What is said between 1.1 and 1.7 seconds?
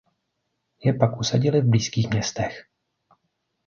usadili v